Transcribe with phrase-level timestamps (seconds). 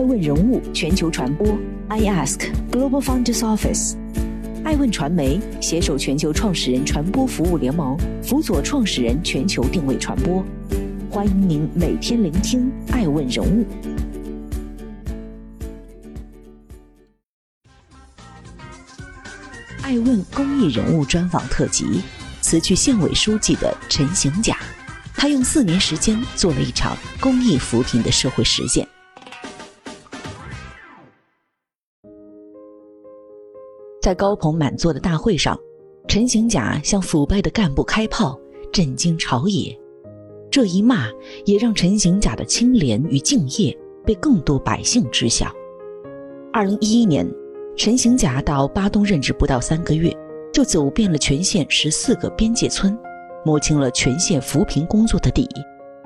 [0.00, 1.46] 爱问人物全球传播
[1.88, 3.96] ，I Ask Global Founders Office，
[4.64, 10.42] 爱问传媒携手全球创始人传播服务联盟，辅佐创始人全球定位传播。
[11.10, 13.66] 欢迎您每天聆听爱问人物。
[19.82, 22.00] 爱问公益人物专访特辑，
[22.40, 24.56] 辞去县委书记的陈行甲，
[25.14, 28.88] 他用四年时间做了一场公益扶贫的社会实践。
[34.10, 35.56] 在高朋满座的大会上，
[36.08, 38.36] 陈行甲向腐败的干部开炮，
[38.72, 39.72] 震惊朝野。
[40.50, 41.06] 这一骂
[41.44, 45.46] 也让陈行甲的清廉与敬业被更多百姓知晓。
[46.52, 47.24] 二零一一年，
[47.76, 50.12] 陈行甲到巴东任职不到三个月，
[50.52, 52.98] 就走遍了全县十四个边界村，
[53.44, 55.48] 摸清了全县扶贫工作的底。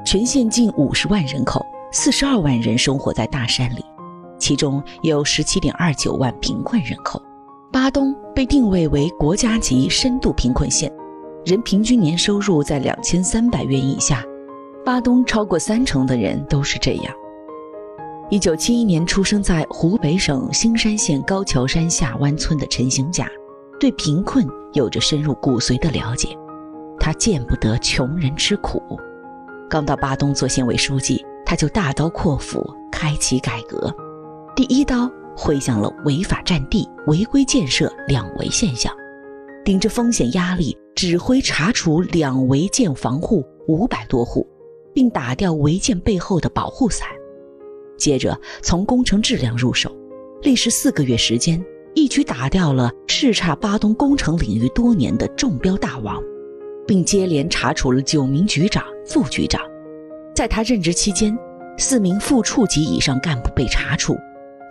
[0.05, 3.83] 全县近五十万人口，四十二万人生活在大山里，
[4.39, 7.19] 其中有十七点二九万贫困人口。
[7.75, 10.89] 巴东被定位为国家级深度贫困县，
[11.45, 14.25] 人平均年收入在两千三百元以下。
[14.85, 17.13] 巴东超过三成的人都是这样。
[18.31, 23.29] 一九七一年出生在湖北省兴山县高桥山下湾村的陈行甲，
[23.81, 26.29] 对贫困有着深入骨髓的了解。
[27.01, 28.81] 他见不得穷人吃苦。
[29.69, 33.93] 刚到巴东做县委书记，他就大刀阔斧开启改革，
[34.55, 35.11] 第一刀。
[35.37, 38.93] 挥向了违法占地、违规建设两违现象，
[39.65, 44.47] 顶着风险压力，指挥查处两违建房户五百多户，
[44.93, 47.09] 并打掉违建背后的保护伞。
[47.97, 49.91] 接着从工程质量入手，
[50.43, 56.23] 历时四个月时间，一举打掉了叱咤巴东工程领域多年的中标大王，
[56.87, 59.61] 并接连查处了九名局长、副局长。
[60.35, 61.37] 在他任职期间，
[61.79, 64.17] 四名副处级以上干部被查处。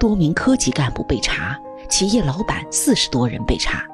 [0.04, 3.86] 多名科级干部被查，企业老板四十多人被查。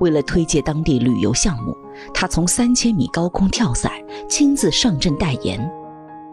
[0.00, 1.72] 为了推介当地旅游项目，
[2.12, 3.92] 他从三千米高空跳伞，
[4.28, 5.72] 亲自上阵代言。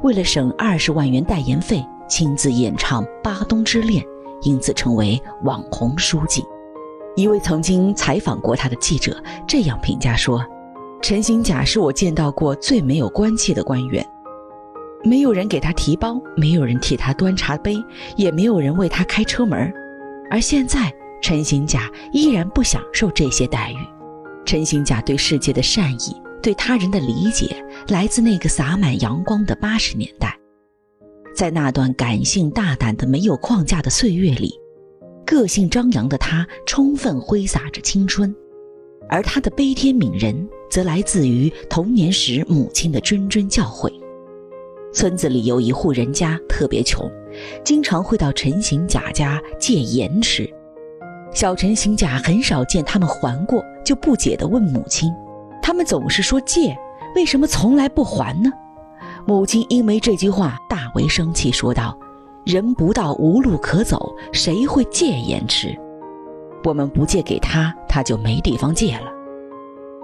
[0.02, 4.04] 为了省二十万元代言费，亲自演唱《巴东之恋》，
[4.42, 6.44] 因此成为网红书记。
[7.16, 10.44] 一位曾经采访过他的记者这样评价说
[11.00, 14.04] ：“陈行甲是我见到过最没有官气的官员。”
[15.04, 17.82] 没有人给他提包，没有人替他端茶杯，
[18.18, 19.72] 也没有人为他开车门。
[20.30, 23.78] 而现在，陈行甲依然不享受这些待遇。
[24.46, 30.38] 陈行甲对世界的善意，对他人的理解，来自那个洒满阳光的八十年代。
[31.36, 34.54] 在那段感性大胆的、没有框架的岁月里，
[35.26, 38.36] 个性张扬的他充分挥洒着青春。
[39.10, 43.92] 而他的悲天悯人，则来自于童年时母亲的谆谆教诲。
[44.92, 47.10] 村子里有一户人家特别穷，
[47.64, 50.50] 经常会到陈行甲家借盐吃。
[51.32, 55.12] 小陈行甲很少见他们还过，就不解地问母亲
[55.62, 56.76] ：“他们总是说借，
[57.16, 58.52] 为什么从来不还呢？”
[59.28, 61.96] 母亲因为这句话大为生气，说道
[62.44, 65.78] ：“人不到无路可走，谁会借盐吃？
[66.64, 69.12] 我们不借给他，他就没地方借了。”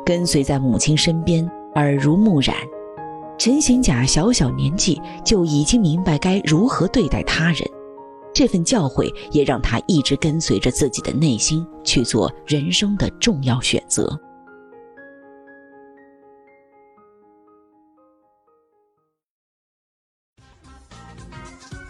[0.06, 2.56] 跟随在母亲身边，耳濡目染。
[3.38, 7.60] 陈行甲小小年纪就已经明白该如何对待他人，
[8.34, 14.18] 这份教诲也让他一直跟随着自己的内心去做人生的重要选择。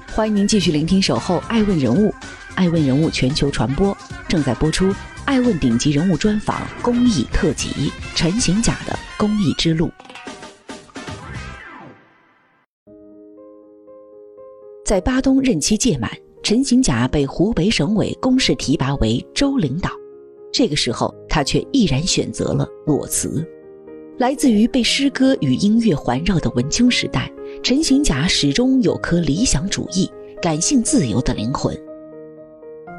[0.07, 2.09] 欢迎您继续聆听《守候爱问人物》，
[2.55, 3.95] 爱问人物全球传播
[4.27, 4.87] 正在播出
[5.25, 9.91] 《爱问顶级人物专访》公益特辑：陈行甲的公益之路。
[14.85, 16.11] 在巴东任期届满，
[16.43, 19.89] 陈行甲被湖北省委公示提拔为州领导。
[20.53, 23.43] 这个时候，他却毅然选择了裸辞。
[24.19, 27.31] 来自于被诗歌与音乐环绕的文青时代，
[27.63, 30.07] 陈行甲始终有颗理想主义、
[30.39, 31.75] 感性自由的灵魂。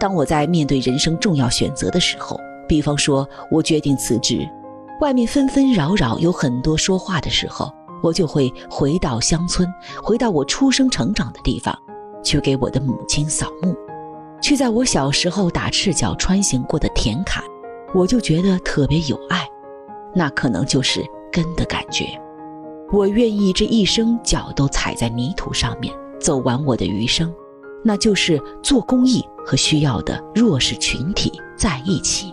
[0.00, 2.36] 当我在面对人生重要选择的时候，
[2.68, 4.40] 比方说我决定辞职，
[5.00, 7.72] 外面纷纷扰扰，有很多说话的时候。
[8.02, 9.68] 我就会回到乡村，
[10.02, 11.76] 回到我出生成长的地方，
[12.22, 13.74] 去给我的母亲扫墓，
[14.40, 17.42] 去在我小时候打赤脚穿行过的田坎，
[17.94, 19.48] 我就觉得特别有爱，
[20.14, 22.04] 那可能就是根的感觉。
[22.92, 27.34] 我愿意这一生脚都踩在泥土上面，走完我的余生，
[27.82, 32.32] 那就是做公益和需要的弱势群体在一起，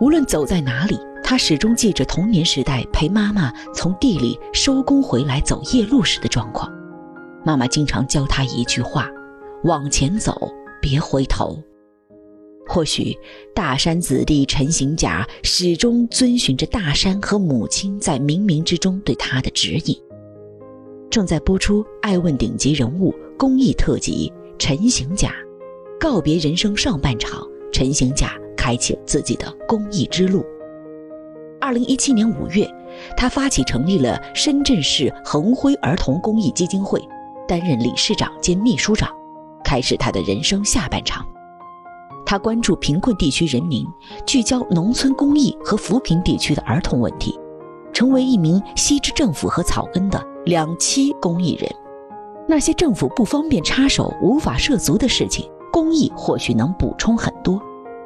[0.00, 0.98] 无论走在哪里。
[1.26, 6.70] 他始终记着童年时代陪妈妈从地里收工回来走夜路时的状况。
[7.42, 9.10] 妈妈经常教他一句话
[9.64, 10.50] ：“往前走，
[10.82, 11.58] 别回头。
[12.66, 13.16] 或许
[13.54, 19.98] 大山子弟陈行甲始终遵循着大山和母亲在冥冥之中对他的指引。
[21.10, 25.30] 正在播出《爱问顶级人物》公益特辑《陈行甲》，
[25.98, 30.44] 告别人生上半场，陈行甲开启了自己的公益之路。
[31.64, 32.70] 二零一七年五月，
[33.16, 37.02] 他发起成立了深圳市恒辉儿童公益基金会，
[37.48, 39.08] 担任理事长兼秘书长，
[39.64, 41.26] 开始他的人生下半场。
[42.26, 43.82] 他关注贫困地区人民，
[44.26, 47.34] 聚焦农村公益和扶贫地区的儿童问题，
[47.94, 51.66] 成为一名吸之政府和草根的两栖公益人。
[52.46, 57.58] 那些政府不方便插手、无法涉足的事情，公益或许能补充很多。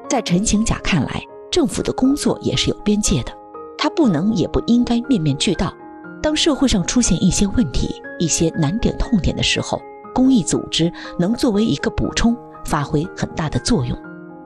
[0.08, 1.20] 在陈行甲看来，
[1.50, 3.32] 政府的工作也是有边界的，
[3.78, 5.72] 他不能也不应该面面俱到。
[6.20, 9.80] 当社会上出现一些问题、一些难点痛点的时候，
[10.12, 13.96] 公益组织能作为一个补充，发挥很大的作用。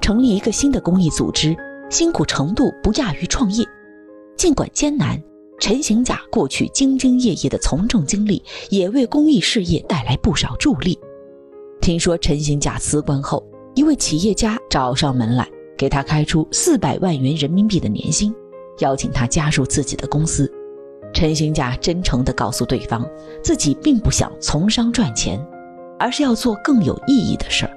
[0.01, 1.57] 成立一个新的公益组织，
[1.89, 3.65] 辛苦程度不亚于创业。
[4.37, 5.19] 尽管艰难，
[5.59, 10.99] 陈行甲过去兢兢业业的从政经历，也为公益事业带来不少助力。
[11.81, 13.43] 听说陈行甲辞官后，
[13.75, 18.35] 一位企业家找上门来，给他开出四百万元人民币的年薪，
[18.83, 20.51] 邀请他加入自己的公司。
[21.15, 23.03] 陈行甲真诚地告诉对方，
[23.43, 25.43] 自己并不想从商赚钱，
[25.99, 27.73] 而是要做更有意义的事儿。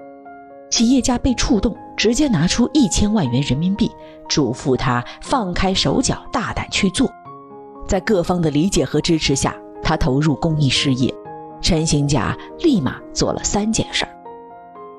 [0.70, 1.74] 企业家被触动。
[1.98, 3.90] 直接拿出一千万元人民币，
[4.28, 7.10] 嘱咐他放开手脚，大胆去做。
[7.88, 11.10] 在各方的理解和支持下，他投入公益事业。
[11.62, 14.06] 陈行甲立马做了三件事：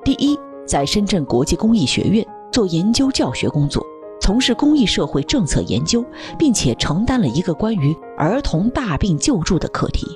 [0.03, 3.85] 第一，在深圳国际公益学院做研究教学工作，
[4.19, 6.03] 从事公益社会政策研究，
[6.37, 10.07] 并且承担了一个关于儿童大病救助的课题。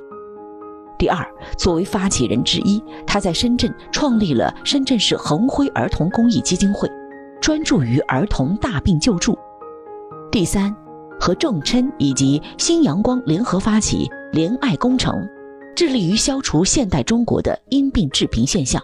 [0.97, 1.25] 第二，
[1.57, 6.87] 作为发起人之一，他在深圳创立了深圳市恒辉儿童公益基金会，
[7.41, 9.37] 专注于儿童大病救助。
[10.31, 10.75] 第三，
[11.19, 15.27] 和郑琛以及新阳光联合发起怜爱工程，
[15.75, 18.81] 致力于消除现代中国的因病致贫现象。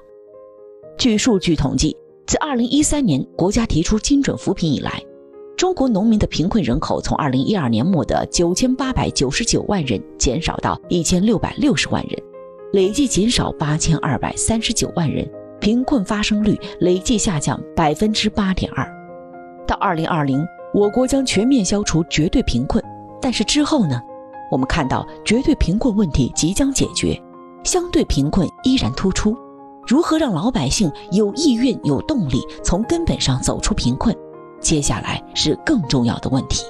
[0.98, 5.00] 据数据统计，自2013年国家提出精准扶贫以来，
[5.58, 12.24] 中国农民的贫困人口从二零一二年末的九千八百九十九万人减少到一千六百六十万人，
[12.74, 15.28] 累计减少八千二百三十九万人，
[15.60, 18.88] 贫困发生率累计下降百分之八点二。
[19.68, 20.46] 到二零二零，
[20.76, 22.84] 我国将全面消除绝对贫困，
[23.20, 24.00] 但是之后呢？
[24.52, 27.20] 我们看到绝对贫困问题即将解决，
[27.64, 29.36] 相对贫困依然突出。
[29.88, 34.16] 如何让老百姓有意愿、有动力，从根本上走出贫困？
[34.60, 36.66] 接下来是更重要的问题。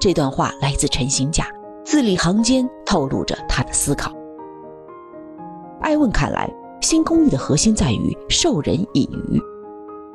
[0.00, 1.46] 这段话来自陈行甲，
[1.84, 4.12] 字里行间透露着他的思考。
[5.80, 9.40] 艾问看来，新公益的核心在于授人以渔，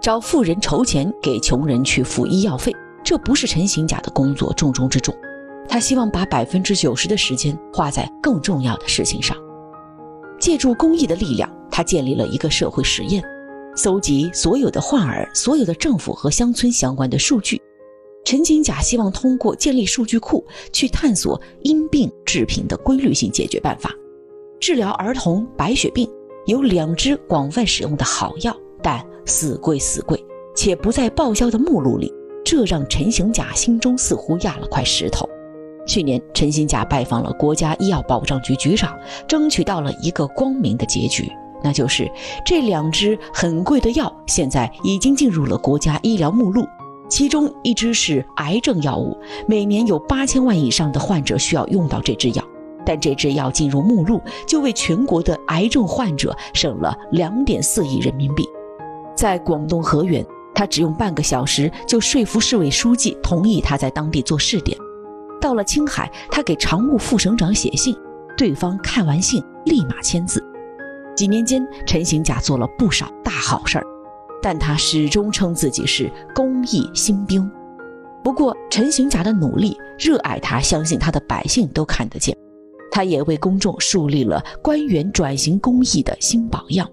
[0.02, 5.16] 找富人筹钱给穷人去付医药费，这不是陈行甲的工作重中之重。
[5.70, 9.36] 他希望把百分之九十的时间花在更重要的事情上。
[10.40, 13.24] 借助公益的力量，他建立了一个社会实验。
[13.78, 17.62] 搜集所有的患儿、所有的政府和乡村相关的数据，
[18.26, 20.44] 陈景甲希望通过建立数据库
[20.74, 23.94] 去探索因病致贫的规律性解决办法。
[24.60, 26.10] 治疗儿童白血病
[26.48, 30.20] 有两支广泛使用的好药，但死贵死贵，
[30.56, 32.12] 且不在报销的目录里，
[32.44, 35.30] 这让陈行甲心中似乎压了块石头。
[35.86, 41.32] 去年，陈行甲拜访了国家医药保障局局长，争取到了一个光明的结局。
[41.64, 42.12] 那就是
[42.46, 46.66] 这两支很贵的药，现在已经进入了国家医疗目录。
[47.10, 52.44] 其中一支是癌症药物，每年有八千万以上的患者需要用到这支药。
[52.86, 58.48] 但这支药进入目录，就为全国的癌症患者省了两点四亿人民币。
[59.16, 64.78] 在广东河源，他只用半个小时就说服市委书记同意他在当地做试点。
[65.40, 67.96] 到了青海，他给常务副省长写信，
[68.38, 70.44] 对方看完信立马签字。
[71.18, 73.84] 几年间，陈行甲做了不少大好事儿，
[74.40, 77.50] 但他始终称自己是公益新兵。
[78.24, 82.38] 不过，陈行甲的努力、热爱他、相信他的百姓都看得见，
[82.92, 86.88] 他也为公众树立了官员转型公益的新榜样。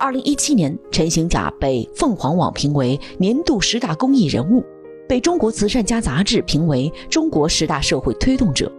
[0.00, 4.64] 二零一七年，陈行甲被凤凰网评为年度十大公益人物，
[5.06, 8.72] 被中国慈善家杂志评为中国十大社会推动者。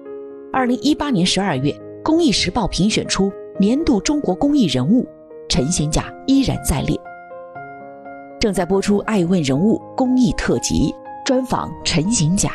[0.51, 1.71] 二零一八年十二月，
[2.03, 3.31] 公益时报评选出。
[3.61, 5.05] 年度中国公益人物
[5.49, 6.97] 陈行甲依然在列。
[8.39, 12.51] 正在播出《爱问人物》公益特辑专访陈行甲。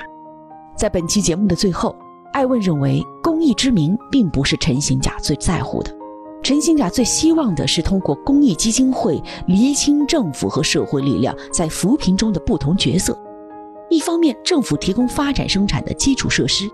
[0.75, 1.95] 在本期节目的最后，
[2.33, 5.95] 爱问认为公益之名并不是陈行甲最在乎的，
[6.43, 13.15] 陈行甲最希望的是通过公益基金会厘清政府和社会力量在扶贫中的不同角色。
[13.91, 16.65] 一方面，政府提供发展生产的基础设施，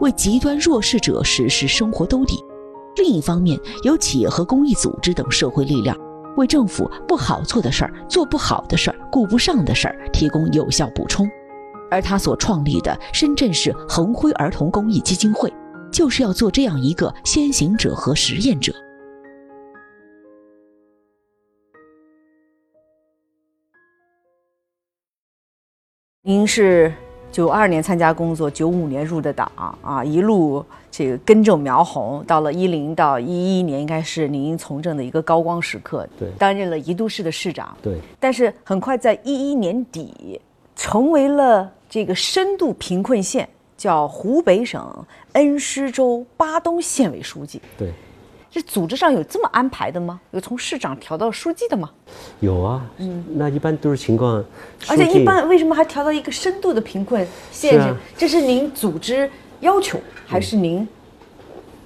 [0.00, 2.34] 为极端弱势者实施生活兜底；
[2.98, 5.96] 另一方面，有企业和公益组织等社会力量，
[6.36, 11.26] 为政府不好做的事儿、做不好的事儿、顾不上的事儿提供有效补充。
[11.90, 15.50] 而他所创立的深圳市恒辉儿童公益基金会，
[15.92, 18.74] 就是要做这样一个先行者和实验者。
[26.20, 26.92] 您是
[27.38, 29.48] 九二年参加工作，九五年入的党
[29.80, 36.04] 啊，一路这个根正苗红，到了一零到一一年，应该是您从政的一个高光时刻。
[36.18, 37.78] 对，担任了宜都市的市长。
[37.80, 40.40] 对，但是很快在一一年底，
[40.74, 44.92] 成为了这个深度贫困县，叫湖北省
[45.34, 47.62] 恩施州巴东县委书记。
[47.78, 47.92] 对。
[48.50, 50.18] 这组织上有这么安排的吗？
[50.30, 51.90] 有从市长调到书记的吗？
[52.40, 54.42] 有啊，嗯，那一般都是情况。
[54.88, 57.80] 而且一般为什么还调到一个深度的贫困县？
[57.80, 60.86] 是，这是您组织要求，还是您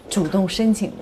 [0.08, 0.96] 主动申请的？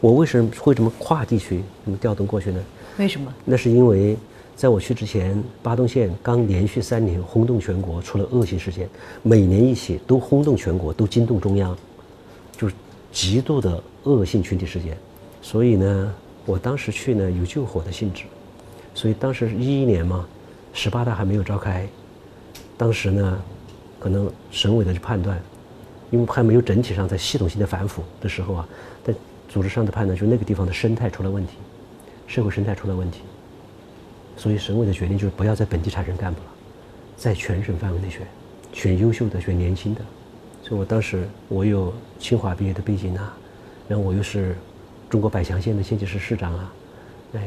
[0.00, 2.60] 我为什么会这么跨地区这么调动过去呢？
[2.98, 3.32] 为什么？
[3.44, 4.16] 那是因为
[4.54, 8.88] 在我去之前，巴东县刚连续三年轰动全国，出了恶性事件，
[9.22, 11.78] 每年一起都轰动全国，都惊动中央，就是
[13.12, 13.82] 极度的。
[14.04, 14.96] 恶性群体事件，
[15.42, 16.14] 所以呢，
[16.46, 18.22] 我当时去呢有救火的性质，
[18.94, 20.26] 所以当时是一一年嘛，
[20.72, 21.86] 十八大还没有召开，
[22.78, 23.42] 当时呢，
[23.98, 25.38] 可能省委的判断，
[26.10, 28.68] 因为还没有整体上在系统性的反腐的时候啊，
[29.04, 29.12] 在
[29.46, 31.54] 组织上的判断，就那个地方的生态出了问题，
[32.26, 33.20] 社会生态出了问题，
[34.38, 36.46] 所以省委的决定就是不要在本地产生干部了，
[37.14, 38.26] 在全省范围内选，
[38.72, 40.00] 选优秀的，选年轻的，
[40.68, 43.34] 所以我当时我有清华毕业的背景啊。
[43.88, 44.54] 然后我又是
[45.08, 46.72] 中国百强县的县级市市长啊，
[47.36, 47.40] 哎，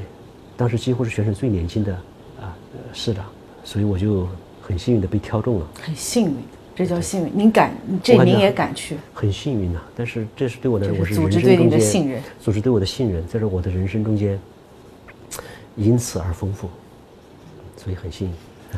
[0.57, 1.93] 当时几乎是全省最年轻的
[2.41, 2.57] 啊
[2.91, 3.25] 市长，
[3.63, 4.27] 所以我就
[4.59, 5.67] 很幸运的被挑中了。
[5.79, 6.37] 很幸运，
[6.75, 7.31] 这叫幸运。
[7.35, 8.97] 您敢，这您也敢去？
[9.13, 14.39] 很幸运呐，但是这是对我的，我是组织对你的信任，组织对我的信任，在这我的人生中间，
[15.75, 16.67] 因此而丰富，
[17.77, 18.33] 所以很幸运。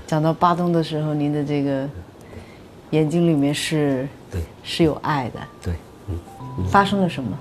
[0.05, 1.87] 讲到巴东的时候，您的这个
[2.89, 5.73] 眼睛里面是，对，是有爱的，对，
[6.09, 7.37] 嗯，发生了什么？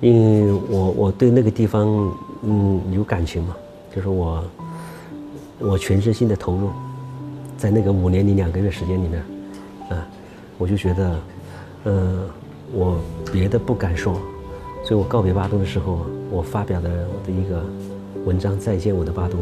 [0.00, 1.86] 因为我我对那个地方
[2.42, 3.56] 嗯有感情嘛，
[3.94, 4.44] 就是我
[5.60, 6.70] 我全身心的投入，
[7.56, 9.20] 在那个五年零两个月时间里面，
[9.90, 10.06] 啊，
[10.58, 11.18] 我就觉得，
[11.84, 12.28] 嗯，
[12.72, 12.98] 我
[13.32, 14.20] 别的不敢说，
[14.84, 17.64] 所以我告别巴东的时候，我发表的我的一个
[18.24, 19.40] 文章《再见我的巴东》，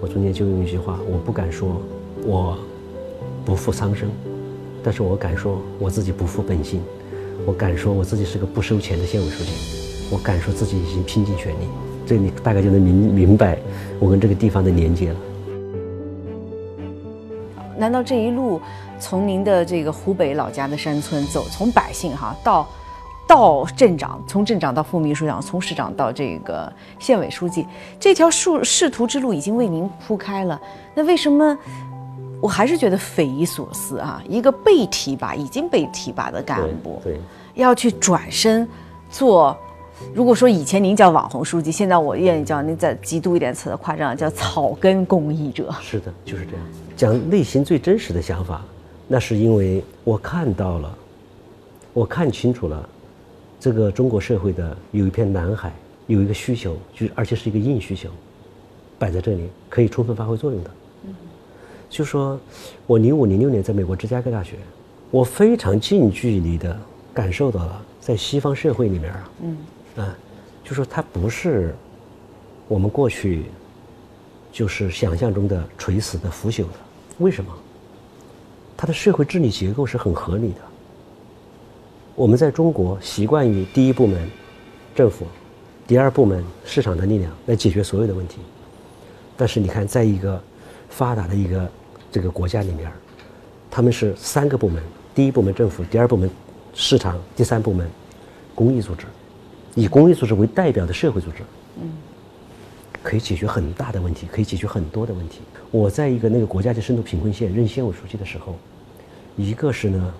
[0.00, 1.80] 我中间就用一句话，我不敢说
[2.24, 2.58] 我
[3.44, 4.08] 不负苍生，
[4.82, 6.82] 但是我敢说我自己不负本心。
[7.46, 9.50] 我敢说我自己是个不收钱的县委书记，
[10.10, 11.64] 我敢说自己已经拼尽全力，
[12.06, 13.58] 这你大概就能明明白
[13.98, 15.16] 我跟这个地方的连接了。
[17.78, 18.60] 难道这一路
[18.98, 22.68] 从您的这个湖北老家的山村走，从百姓哈到
[23.26, 27.66] 到镇长，从镇长到副秘书长，从市长到这个县委书记，
[27.98, 30.60] 这条仕仕途之路已经为您铺开了，
[30.94, 31.58] 那为什么？
[32.40, 34.22] 我还是觉得匪夷所思啊！
[34.28, 37.20] 一个被提拔、已经被提拔的干部，对，
[37.54, 38.66] 要去转身
[39.10, 39.56] 做。
[40.14, 45.70] 如果说以前您叫网红书记，现在我愿意叫您再极度一点词的夸张，叫草根公益者。
[45.82, 46.66] 是的，就是这样。
[46.96, 48.64] 讲内心最真实的想法，
[49.06, 50.98] 那是因为我看到了，
[51.92, 52.88] 我看清楚了，
[53.60, 55.70] 这个中国社会的有一片蓝海，
[56.06, 58.08] 有一个需求，就而且是一个硬需求，
[58.98, 60.70] 摆在这里可以充分发挥作用的。
[61.90, 62.38] 就说，
[62.86, 64.54] 我零五零六年在美国芝加哥大学，
[65.10, 66.78] 我非常近距离的
[67.12, 69.58] 感受到了，在西方社会里面啊，嗯，
[69.96, 70.16] 啊，
[70.62, 71.74] 就说它不是
[72.68, 73.46] 我们过去
[74.52, 76.78] 就是想象中的垂死的腐朽的，
[77.18, 77.52] 为什么？
[78.76, 80.60] 它的社会治理结构是很合理的。
[82.14, 84.30] 我们在中国习惯于第一部门
[84.94, 85.26] 政府，
[85.88, 88.38] 第二部门市场的力量来解决所有的问题，
[89.36, 90.40] 但是你看，在一个
[90.88, 91.70] 发达的一个
[92.10, 92.90] 这个国家里面，
[93.70, 94.82] 他们是三个部门：
[95.14, 96.28] 第一部门政府，第二部门
[96.74, 97.88] 市场，第三部门
[98.54, 99.06] 公益组织，
[99.74, 101.42] 以公益组织为代表的社会组织，
[101.80, 101.92] 嗯，
[103.02, 105.40] 可以解决很大的问题，可以解决很多的问题。
[105.70, 108.56] 我在一个那个国家级深度贫困县任县委书记的时候，
[109.36, 110.14] 一个是呢，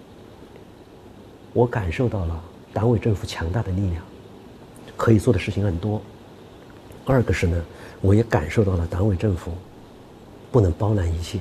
[1.53, 2.41] 我感受到了
[2.73, 4.03] 党委政府强大的力量，
[4.97, 6.01] 可以做的事情很多；
[7.05, 7.61] 二个是呢，
[8.01, 9.51] 我也感受到了党委政府
[10.53, 11.41] 不能包揽一切。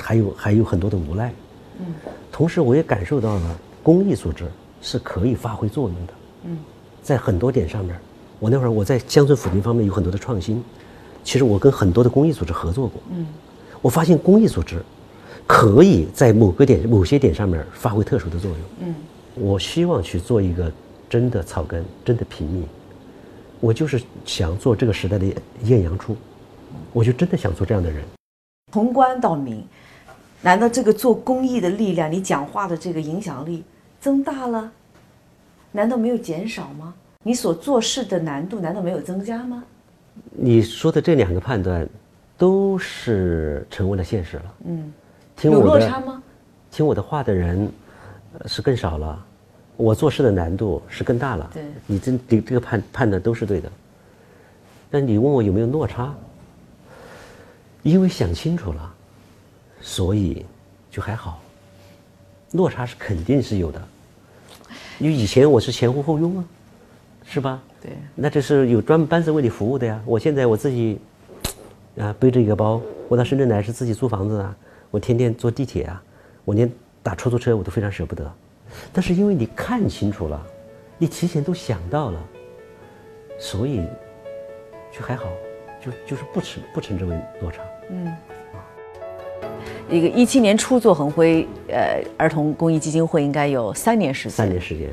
[0.00, 1.32] 还有还有很多的无奈，
[1.80, 1.86] 嗯，
[2.32, 4.44] 同时我也感受到了公益组织
[4.80, 6.12] 是可以发挥作用的，
[6.44, 6.58] 嗯，
[7.02, 7.98] 在很多点上面
[8.38, 10.62] 我那会儿我在乡村扶贫方面有很多的创新，
[11.24, 13.02] 其实我跟很多的公益组织合作过。
[13.10, 13.26] 嗯，
[13.82, 14.82] 我发现公益组织
[15.46, 18.60] 可以在某个点、某些点上面发挥特殊的作用。
[18.80, 18.94] 嗯，
[19.34, 20.70] 我希望去做一个
[21.08, 22.64] 真的草根、真的平民。
[23.60, 25.26] 我就是想做这个时代的
[25.64, 26.16] 艳阳处，
[26.92, 28.04] 我就真的想做这样的人。
[28.72, 29.64] 从官到民，
[30.40, 33.64] 难道这个做公益的力量，你讲话的这个影响力
[34.00, 34.70] 增大了？
[35.72, 36.94] 难道没有减少吗？
[37.24, 39.64] 你所做事的难度难道没有增加吗？
[40.30, 41.86] 你说的这两个判断，
[42.36, 44.54] 都是成为了现实了。
[44.66, 44.92] 嗯，
[45.36, 46.22] 听有我的落差吗？
[46.70, 47.70] 听我的话的人
[48.38, 49.24] 呃是更少了，
[49.76, 51.50] 我做事的难度是更大了。
[51.52, 53.70] 对你这这这个判判断都是对的。
[54.90, 56.14] 但你问我有没有落差？
[57.82, 58.94] 因为想清楚了，
[59.80, 60.44] 所以
[60.90, 61.40] 就还好。
[62.52, 63.82] 落差是肯定是有的，
[64.98, 66.44] 因为以前我是前呼后拥啊，
[67.24, 67.62] 是吧？
[67.80, 70.00] 对，那这是有专门班子为你服务的呀。
[70.06, 70.98] 我现在我自己
[71.98, 74.56] 啊背着一个包，我到深圳来是自己租房子啊，
[74.90, 76.02] 我天天坐地铁啊，
[76.44, 76.70] 我连
[77.02, 78.32] 打出租车我都非常舍不得。
[78.92, 80.42] 但是因为你看清楚了，
[80.96, 82.20] 你提前都想到了，
[83.38, 83.86] 所以
[84.90, 85.26] 就还好，
[85.84, 87.62] 就就是不称不称之为落差。
[89.90, 94.30] 一个一七年初做恒辉呃儿童公益基金会，应该有三年时间。
[94.32, 94.90] 三年时间，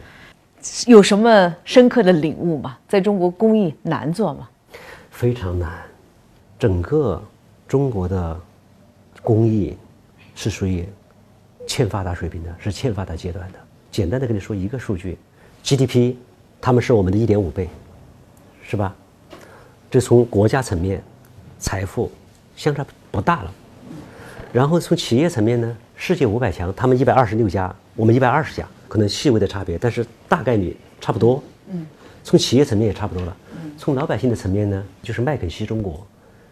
[0.87, 2.77] 有什么深刻的领悟吗？
[2.87, 4.47] 在中国公益难做吗？
[5.11, 5.69] 非常难。
[6.57, 7.21] 整个
[7.67, 8.39] 中国的
[9.21, 9.77] 公益
[10.33, 10.87] 是属于
[11.67, 13.59] 欠发达水平的，是欠发达阶段的。
[13.91, 15.17] 简单的跟你说一个数据
[15.61, 16.15] ，GDP，
[16.61, 17.67] 他们是我们的一点五倍，
[18.63, 18.95] 是吧？
[19.91, 21.03] 这从国家层面，
[21.59, 22.09] 财富
[22.55, 23.53] 相差不大了。
[24.55, 31.43] 然后从企业层面呢，世界五百强，他们一百二十六家，我们一百二十家，可能细微的差别，但是大概率差不多。
[31.67, 31.85] 嗯，
[32.23, 33.35] 从企业层面也差不多了。
[33.77, 36.07] 从老百姓的层面呢，就是麦肯锡中国，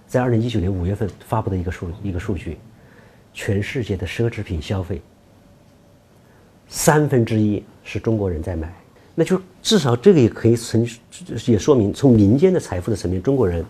[0.06, 2.58] 在二零一九年五月份发布的一个数一个数据，
[3.34, 5.02] 全世界的奢侈品消费，
[6.68, 8.70] 三分之一是中国人在买，
[9.16, 10.86] 那就至少这个也可以从
[11.46, 13.64] 也说明从民间的财富的层面，中国人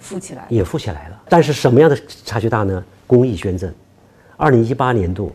[0.00, 1.22] 富起来，也富起来了。
[1.28, 2.84] 但是什么样的差距大呢？
[3.10, 3.74] 公益捐赠，
[4.36, 5.32] 二零一八年度，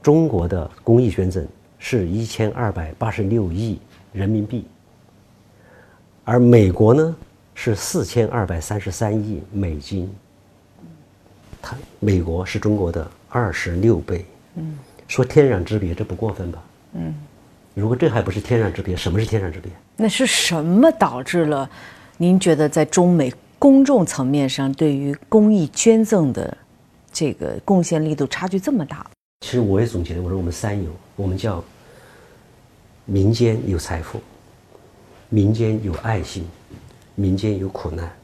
[0.00, 1.44] 中国的公益捐赠
[1.80, 3.80] 是一千二百八十六亿
[4.12, 4.64] 人民币，
[6.22, 7.16] 而美国呢
[7.56, 10.08] 是四千二百三十三亿美金。
[11.60, 14.24] 它美国是中国的二十六倍。
[14.54, 16.62] 嗯，说天壤之别，这不过分吧？
[16.92, 17.12] 嗯，
[17.74, 19.72] 如果这还不是天壤之别，什么是天壤之别？
[19.96, 21.68] 那是什么导致了？
[22.16, 26.56] 您觉得在中美公众层面上，对于公益捐赠的
[27.18, 29.06] 这个贡献力度差距这么大？
[29.40, 31.64] 其实我也总结了，我说我们三有，我们叫
[33.06, 34.20] 民间有财富，
[35.30, 36.46] 民间有爱心，
[37.14, 38.14] 民间有苦难。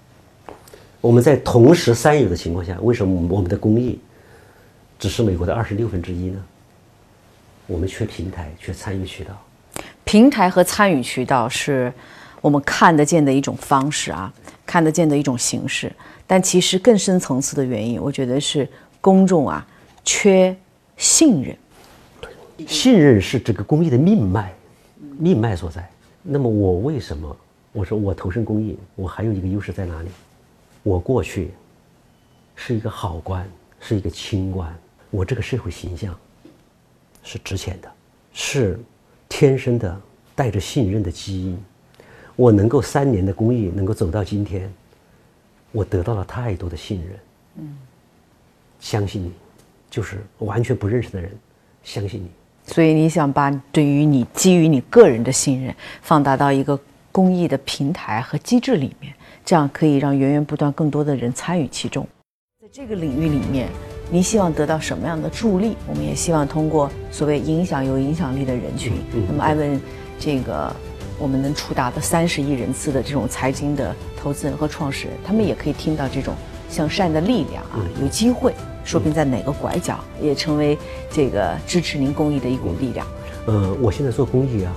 [1.00, 3.98] 我们在同时三有的情况下，为什么我们的公益
[4.98, 6.44] 只是美国的二十六分之一呢？
[7.66, 9.32] 我们缺平台，缺参与渠道。
[10.04, 11.90] 平台和参与渠道是
[12.42, 14.30] 我们看得见的一种方式啊，
[14.66, 15.90] 看得见的一种形式。
[16.32, 18.66] 但其实更深层次的原因，我觉得是
[19.02, 19.68] 公众啊
[20.02, 20.56] 缺
[20.96, 21.54] 信任。
[22.66, 24.50] 信任是这个公益的命脉，
[25.18, 25.86] 命脉所在。
[26.22, 27.36] 那么我为什么
[27.70, 28.78] 我说我投身公益？
[28.96, 30.08] 我还有一个优势在哪里？
[30.82, 31.50] 我过去
[32.56, 33.46] 是一个好官，
[33.78, 34.74] 是一个清官，
[35.10, 36.18] 我这个社会形象
[37.22, 37.92] 是值钱的，
[38.32, 38.80] 是
[39.28, 40.00] 天生的
[40.34, 41.62] 带着信任的基因。
[42.36, 44.72] 我能够三年的公益能够走到今天，
[45.72, 47.18] 我得到了太多的信任。
[47.56, 47.76] 嗯，
[48.78, 49.32] 相信你，
[49.90, 51.30] 就是完全不认识的人，
[51.82, 52.30] 相信你。
[52.64, 56.78] 所以你想把对于你基于你个人的信任放大到一个
[57.10, 59.12] 公益的平台和机制里面，
[59.44, 62.06] 这样可以让源源不断更多的人参与其中。
[62.62, 63.68] 在这个领域里面，
[64.10, 65.76] 你希望得到什么样的助力？
[65.88, 68.92] 我们也希望通过所谓影响有影响力的人群。
[69.28, 69.80] 那么艾文，
[70.18, 70.74] 这个
[71.22, 76.34] 我们能触达的三十亿人次的这种财经的投资人和创始人，他们也可以听到这种
[76.68, 78.52] 向善的力量啊，有机会。
[78.84, 80.76] 说不定在哪个拐角也成为
[81.08, 83.06] 这个支持您公益的一股力量。
[83.46, 84.74] 呃，我现在做公益啊，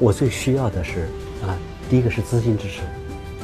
[0.00, 1.02] 我最需要的是
[1.46, 1.56] 啊，
[1.88, 2.80] 第一个是资金支持，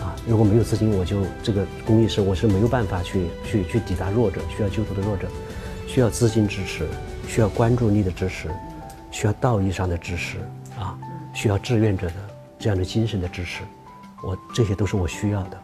[0.03, 5.29] 啊，如果没有资金，我就这个公益是我是没有办法去去去抵达弱者，需要救助的弱者，
[5.87, 6.89] 需要资金支持，
[7.29, 8.49] 需要关注力的支持，
[9.13, 10.39] 需要道义上的支持
[10.77, 10.99] 啊，
[11.33, 12.15] 需要志愿者的
[12.61, 13.62] 这样的精神的支持，
[14.23, 15.59] 我这些都是我需要的。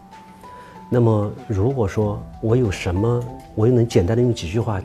[0.88, 3.22] 那么，如果说我有什么，
[3.54, 4.80] 我又能简单的用几句话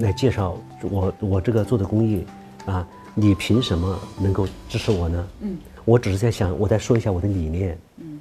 [0.00, 2.26] 来介绍我我这个做的公益
[2.66, 5.28] 啊，你凭什么能够支持我呢？
[5.40, 7.78] 嗯，我只是在想，我再说一下我的理念。
[7.98, 8.20] 嗯，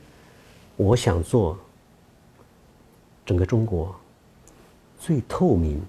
[0.76, 1.58] 我想做
[3.26, 3.96] 整个中国
[5.00, 5.82] 最透明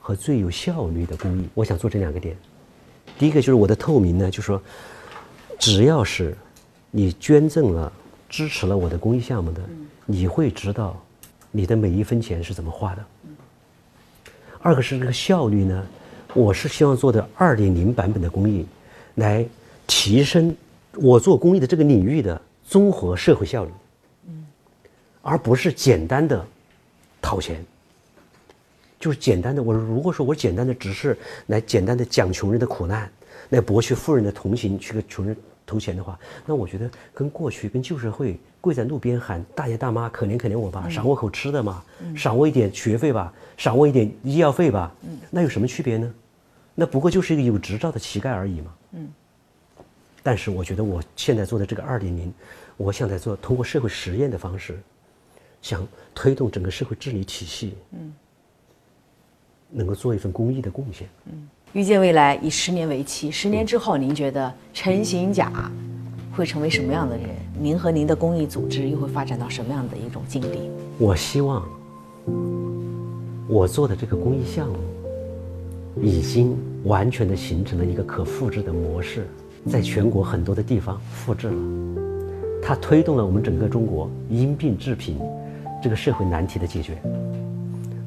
[0.00, 1.48] 和最有效率的公益。
[1.54, 2.36] 我想做这两个点。
[3.18, 4.60] 第一个就是我的透明呢，就是说，
[5.58, 6.36] 只要是
[6.90, 7.92] 你捐赠了、
[8.28, 9.60] 支持了我的公益项目的，
[10.06, 11.00] 你会知道
[11.50, 13.04] 你的每一分钱是怎么花的。
[14.60, 15.86] 二个是这个效率呢，
[16.34, 18.66] 我是希望做的二点零版本的公益，
[19.14, 19.46] 来
[19.86, 20.54] 提升
[20.96, 23.70] 我做公益的这个领域的综合社会效率，
[25.22, 26.44] 而不是简单的
[27.22, 27.64] 讨钱。
[28.98, 33.10] 就是简单的，我如果说我简单的只是来简单的讲穷人的苦难，
[33.48, 35.34] 来博取富人的同情，去给穷人
[35.70, 41.84] 投钱的话，那我觉得跟过去跟旧社会跪在路边喊大爷大妈可怜可怜我吧，赏我口吃的嘛，
[42.16, 44.92] 赏我一点学费吧，赏我一点医药费吧，
[45.30, 46.12] 那有什么区别呢？
[46.74, 48.74] 那不过就是一个有执照的乞丐而已嘛。
[48.92, 49.08] 嗯。
[50.22, 52.34] 但是我觉得我现在做的这个二点零，
[52.76, 54.80] 我想在做通过社会实验的方式，
[55.62, 57.74] 想推动整个社会治理体系。
[57.92, 58.12] 嗯。
[59.72, 61.08] 能够做一份公益的贡献。
[61.26, 65.70] 嗯，预见未来以十年为期，十年之后，您觉得陈行甲
[66.32, 67.26] 会成为什么样的人？
[67.60, 70.68] 您和您的公益组织又会发展到什么样的一种境地？
[70.98, 71.64] 我希望
[73.46, 74.74] 我做的这个公益项目
[76.02, 79.28] 已经完全的形成了一个可复制的模式，
[79.68, 81.54] 在全国很多的地方复制了，
[82.60, 85.20] 它推动了我们整个中国因病致贫
[85.80, 87.00] 这个社会难题的解决。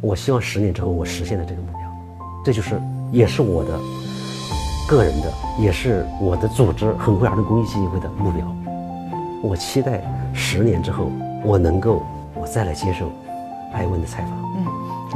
[0.02, 1.80] 我希望十年之后我实现了这个目标，
[2.44, 2.78] 这就是
[3.14, 3.80] 也是我的
[4.90, 8.44] 个人的，也是我的组织恒辉儿童公益基金会的目标。
[9.44, 10.02] 我期待
[10.34, 11.12] 十年之后
[11.44, 12.02] 我能够
[12.34, 13.12] 我再来接受
[13.72, 14.66] 艾问的采访，嗯，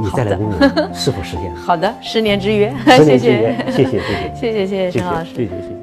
[0.00, 1.52] 你再来问我是否实现。
[1.58, 5.76] 好的，十年之约， 谢谢，谢谢，谢谢，谢谢， 谢谢，谢谢陈老师，谢谢，谢谢。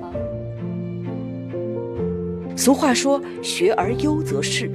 [2.55, 4.71] 俗话说“学而优则仕”，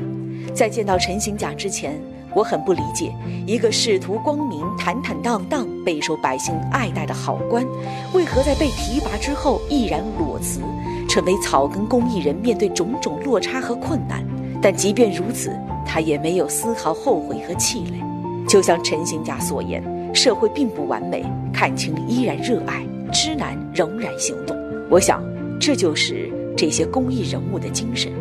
[0.52, 1.98] 在见到陈行甲之前。
[2.32, 3.12] 我很不理解，
[3.44, 7.64] 一个仕途光明、坦坦荡荡、备受百姓爱戴的好官，
[8.12, 10.60] 为何在被提拔之后毅然裸辞，
[11.08, 12.34] 成为草根公益人？
[12.34, 14.24] 面对种种落差和困难，
[14.62, 15.50] 但即便如此，
[15.86, 18.00] 他也没有丝毫后悔和气馁。
[18.48, 19.82] 就像陈行甲所言
[20.14, 24.56] ：“社会并不完美，看清依然热爱，知难仍然行动。”
[24.90, 25.22] 我想，
[25.60, 28.12] 这就是这些公益人物的精神。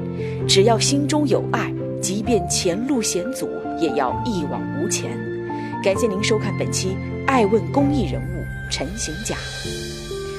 [0.48, 1.74] 只要心中有爱。
[2.02, 5.12] 即便前路险阻，也要一往无前。
[5.84, 6.96] 感谢您收看本期
[7.30, 9.36] 《爱问公益人物陈行甲》，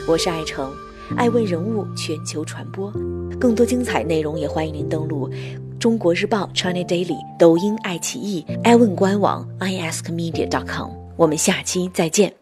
[0.08, 0.74] 我是爱成，
[1.16, 2.90] 爱问人物全球传播。
[3.38, 5.30] 更多精彩内容也欢迎您登录
[5.78, 10.90] 中国日报 China Daily、抖音爱奇艺、爱问官网 iaskmedia.com。
[11.16, 12.39] 我们下期再见。